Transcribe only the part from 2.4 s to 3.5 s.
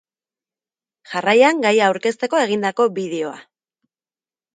egindako bideoa.